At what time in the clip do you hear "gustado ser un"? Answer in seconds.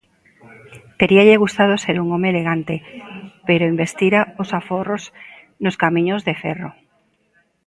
1.43-2.07